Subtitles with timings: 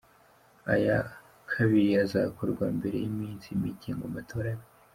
[0.73, 0.97] Aya
[1.51, 4.65] kabiri azakorwa mbere y’iminsi mike ngo amatora abe.